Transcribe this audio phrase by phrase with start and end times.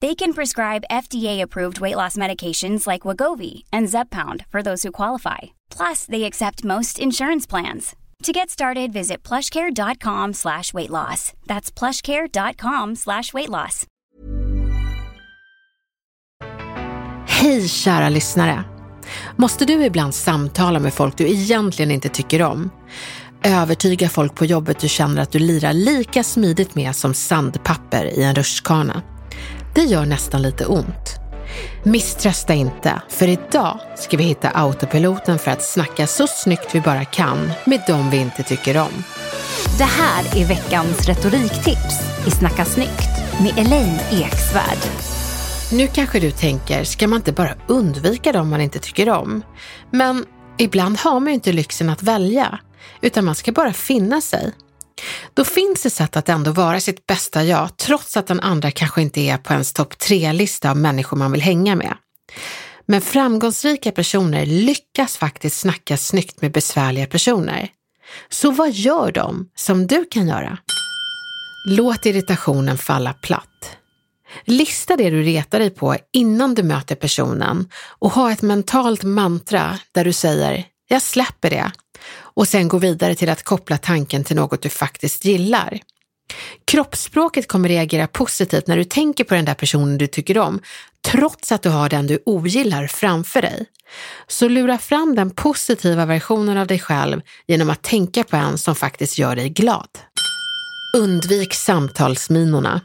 [0.00, 5.38] They can prescribe FDA-approved weight loss medications like Wagovi and Zeppound for those who qualify.
[5.76, 7.96] Plus, they accept most insurance plans.
[8.22, 11.32] To get started, visit plushcare.com slash weight loss.
[11.46, 13.86] That's plushcare.com slash weight loss.
[17.26, 18.64] Hej kära lyssnare!
[19.36, 22.70] Måste du ibland samtala med folk du egentligen inte tycker om?
[23.44, 28.22] Övertyga folk på jobbet du känner att du lirar lika smidigt med som sandpapper i
[28.22, 29.02] en rutschkana?
[29.74, 31.20] Det gör nästan lite ont.
[31.82, 37.04] Misströsta inte, för idag ska vi hitta autopiloten för att snacka så snyggt vi bara
[37.04, 39.04] kan med dem vi inte tycker om.
[39.78, 44.78] Det här är veckans retoriktips i Snacka snyggt med Elaine Eksvärd.
[45.72, 49.42] Nu kanske du tänker, ska man inte bara undvika dem man inte tycker om?
[49.90, 50.24] Men
[50.58, 52.58] ibland har man ju inte lyxen att välja,
[53.00, 54.52] utan man ska bara finna sig.
[55.40, 59.02] Då finns det sätt att ändå vara sitt bästa jag, trots att den andra kanske
[59.02, 61.94] inte är på ens topp tre-lista av människor man vill hänga med.
[62.86, 67.68] Men framgångsrika personer lyckas faktiskt snacka snyggt med besvärliga personer.
[68.28, 70.58] Så vad gör de som du kan göra?
[71.68, 73.76] Låt irritationen falla platt.
[74.44, 79.78] Lista det du retar dig på innan du möter personen och ha ett mentalt mantra
[79.92, 81.72] där du säger “jag släpper det”
[82.08, 85.80] och sen gå vidare till att koppla tanken till något du faktiskt gillar.
[86.64, 90.60] Kroppsspråket kommer reagera positivt när du tänker på den där personen du tycker om,
[91.06, 93.66] trots att du har den du ogillar framför dig.
[94.28, 98.74] Så lura fram den positiva versionen av dig själv genom att tänka på en som
[98.74, 99.88] faktiskt gör dig glad.
[100.96, 102.80] Undvik samtalsminorna.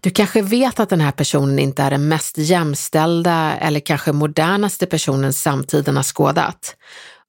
[0.00, 4.86] Du kanske vet att den här personen inte är den mest jämställda eller kanske modernaste
[4.86, 6.76] personen samtiden har skådat.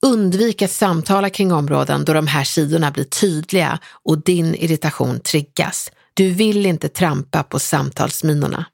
[0.06, 5.92] Undvik att samtala kring områden då de här sidorna blir tydliga och din irritation triggas.
[6.14, 8.66] Du vill inte trampa på samtalsminorna.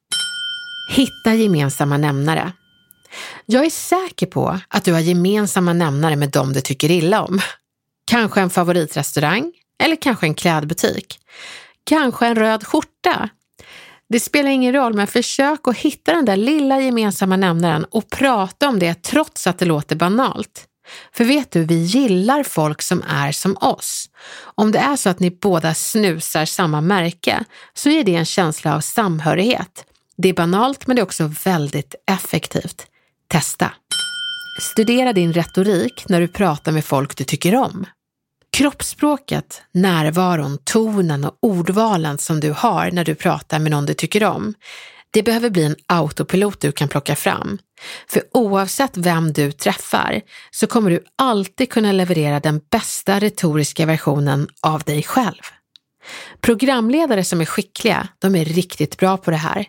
[0.92, 2.52] Hitta gemensamma nämnare.
[3.46, 7.40] Jag är säker på att du har gemensamma nämnare med dem du tycker illa om.
[8.06, 11.20] Kanske en favoritrestaurang eller kanske en klädbutik.
[11.84, 13.30] Kanske en röd skjorta.
[14.10, 18.68] Det spelar ingen roll, men försök att hitta den där lilla gemensamma nämnaren och prata
[18.68, 20.67] om det trots att det låter banalt.
[21.14, 24.10] För vet du, vi gillar folk som är som oss.
[24.40, 27.44] Om det är så att ni båda snusar samma märke
[27.74, 29.86] så ger det en känsla av samhörighet.
[30.18, 32.86] Det är banalt men det är också väldigt effektivt.
[33.28, 33.72] Testa!
[34.62, 37.86] Studera din retorik när du pratar med folk du tycker om.
[38.52, 44.24] Kroppsspråket, närvaron, tonen och ordvalen som du har när du pratar med någon du tycker
[44.24, 44.54] om,
[45.12, 47.58] det behöver bli en autopilot du kan plocka fram.
[48.08, 50.22] För oavsett vem du träffar
[50.52, 55.42] så kommer du alltid kunna leverera den bästa retoriska versionen av dig själv.
[56.42, 59.66] Programledare som är skickliga, de är riktigt bra på det här.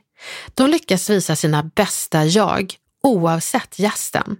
[0.55, 4.37] De lyckas visa sina bästa jag oavsett gästen.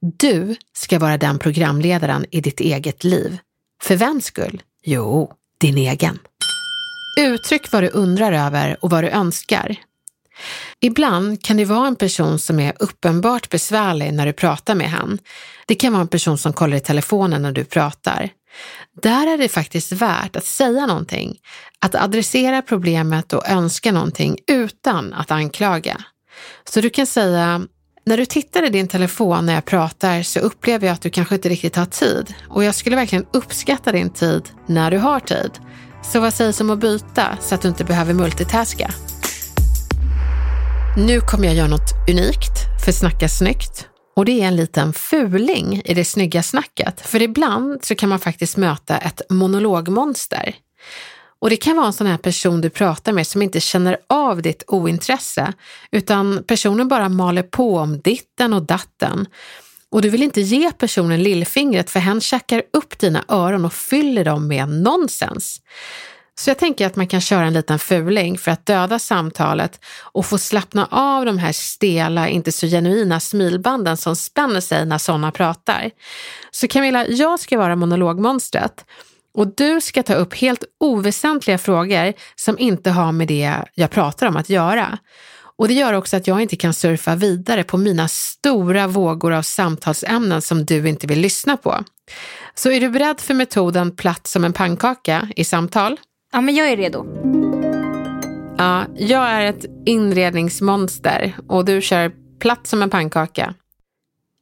[0.00, 3.38] Du ska vara den programledaren i ditt eget liv.
[3.82, 4.62] För vems skull?
[4.84, 6.18] Jo, din egen.
[7.20, 9.76] Uttryck vad du undrar över och vad du önskar.
[10.80, 15.18] Ibland kan det vara en person som är uppenbart besvärlig när du pratar med han.
[15.66, 18.30] Det kan vara en person som kollar i telefonen när du pratar.
[19.02, 21.36] Där är det faktiskt värt att säga någonting,
[21.80, 26.04] att adressera problemet och önska någonting utan att anklaga.
[26.70, 27.66] Så du kan säga,
[28.06, 31.34] när du tittar i din telefon när jag pratar så upplever jag att du kanske
[31.34, 35.50] inte riktigt har tid och jag skulle verkligen uppskatta din tid när du har tid.
[36.12, 38.90] Så vad sägs om att byta så att du inte behöver multitaska?
[40.98, 45.82] Nu kommer jag göra något unikt för Snacka snyggt och det är en liten fuling
[45.84, 47.00] i det snygga snacket.
[47.00, 50.54] För ibland så kan man faktiskt möta ett monologmonster.
[51.38, 54.42] Och det kan vara en sån här person du pratar med som inte känner av
[54.42, 55.52] ditt ointresse,
[55.90, 59.26] utan personen bara maler på om ditten och datten.
[59.90, 64.24] Och du vill inte ge personen lillfingret för hen käkar upp dina öron och fyller
[64.24, 65.60] dem med nonsens.
[66.38, 70.26] Så jag tänker att man kan köra en liten fuling för att döda samtalet och
[70.26, 75.30] få slappna av de här stela, inte så genuina smilbanden som spänner sig när sådana
[75.30, 75.90] pratar.
[76.50, 78.84] Så Camilla, jag ska vara monologmonstret
[79.34, 84.26] och du ska ta upp helt oväsentliga frågor som inte har med det jag pratar
[84.26, 84.98] om att göra.
[85.58, 89.42] Och det gör också att jag inte kan surfa vidare på mina stora vågor av
[89.42, 91.84] samtalsämnen som du inte vill lyssna på.
[92.54, 95.98] Så är du beredd för metoden platt som en pannkaka i samtal?
[96.36, 97.06] Ja, men jag är redo.
[98.58, 103.54] Ja, jag är ett inredningsmonster och du kör platt som en pannkaka.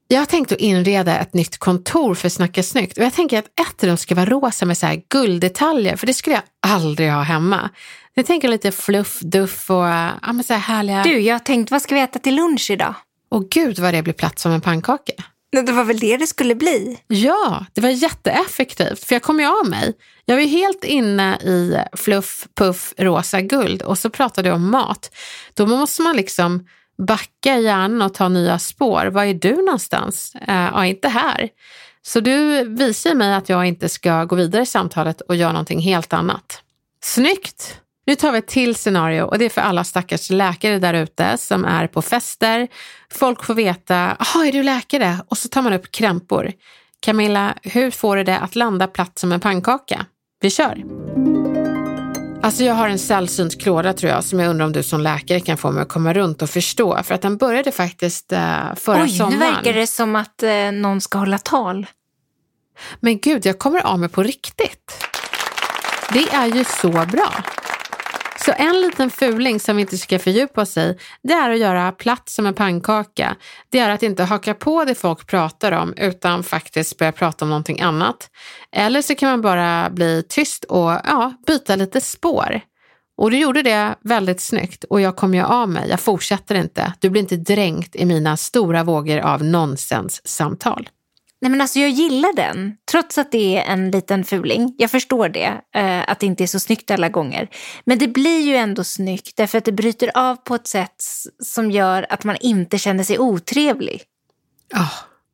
[0.09, 3.45] Jag har tänkt att inreda ett nytt kontor för Snacka snyggt och jag tänker att
[3.45, 7.23] ett rum ska vara rosa med så här gulddetaljer för det skulle jag aldrig ha
[7.23, 7.71] hemma.
[8.15, 11.03] Jag tänker lite fluff, duff och ja, men så här härliga...
[11.03, 12.95] Du, jag har tänkt vad ska vi äta till lunch idag?
[13.29, 15.13] Och gud vad det blir platt som en pannkaka.
[15.63, 16.99] Det var väl det det skulle bli?
[17.07, 19.93] Ja, det var jätteeffektivt för jag kom ju av mig.
[20.25, 24.71] Jag var ju helt inne i fluff, puff, rosa, guld och så pratade jag om
[24.71, 25.11] mat.
[25.55, 26.67] Då måste man liksom
[26.99, 29.07] backa hjärnan och ta nya spår.
[29.07, 30.35] Var är du någonstans?
[30.35, 31.49] Eh, ja, inte här.
[32.03, 35.81] Så du visar mig att jag inte ska gå vidare i samtalet och göra någonting
[35.81, 36.63] helt annat.
[37.05, 37.81] Snyggt!
[38.07, 41.39] Nu tar vi ett till scenario och det är för alla stackars läkare där ute
[41.39, 42.69] som är på fester.
[43.13, 45.19] Folk får veta, jaha är du läkare?
[45.29, 46.53] Och så tar man upp krämpor.
[47.01, 50.07] Camilla, hur får du det att landa platt som en pannkaka?
[50.41, 50.85] Vi kör!
[52.43, 55.41] Alltså jag har en sällsynt klåda tror jag som jag undrar om du som läkare
[55.41, 57.03] kan få mig att komma runt och förstå.
[57.03, 59.39] För att den började faktiskt uh, förra Oj, sommaren.
[59.39, 61.87] nu verkar det som att uh, någon ska hålla tal.
[63.01, 65.05] Men gud, jag kommer av mig på riktigt.
[66.13, 67.33] Det är ju så bra.
[68.37, 71.93] Så en liten fuling som vi inte ska fördjupa oss i, det är att göra
[71.93, 73.37] platt som en pannkaka.
[73.71, 77.49] Det är att inte haka på det folk pratar om utan faktiskt börja prata om
[77.49, 78.31] någonting annat.
[78.73, 82.61] Eller så kan man bara bli tyst och ja, byta lite spår.
[83.17, 85.89] Och du gjorde det väldigt snyggt och jag kom ju av mig.
[85.89, 86.93] Jag fortsätter inte.
[87.01, 90.89] Du blir inte dränkt i mina stora vågor av nonsenssamtal.
[91.45, 94.75] Nej men alltså jag gillar den, trots att det är en liten fuling.
[94.79, 97.49] Jag förstår det, eh, att det inte är så snyggt alla gånger.
[97.85, 101.03] Men det blir ju ändå snyggt därför att det bryter av på ett sätt
[101.43, 104.03] som gör att man inte känner sig otrevlig.
[104.73, 104.89] Ja,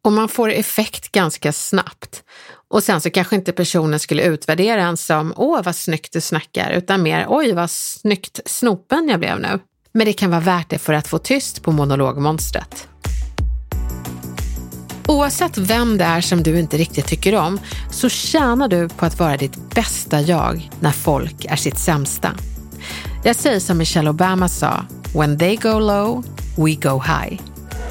[0.04, 2.22] och man får effekt ganska snabbt.
[2.68, 6.70] Och sen så kanske inte personen skulle utvärdera en som åh vad snyggt du snackar,
[6.70, 9.58] utan mer oj vad snyggt snopen jag blev nu.
[9.92, 12.89] Men det kan vara värt det för att få tyst på monologmonstret.
[15.10, 17.60] Oavsett vem det är som du inte riktigt tycker om
[17.90, 22.30] så tjänar du på att vara ditt bästa jag när folk är sitt sämsta.
[23.24, 24.84] Jag säger som Michelle Obama sa,
[25.14, 26.24] when they go low,
[26.56, 27.40] we go high.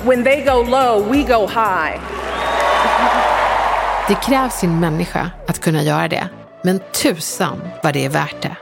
[0.04, 2.00] When they go low, we go high.
[4.08, 6.30] Det krävs sin människa att kunna göra det,
[6.64, 8.56] men tusan vad det är värt det.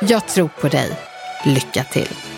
[0.00, 0.98] Jag tror på dig.
[1.44, 2.37] Lycka till!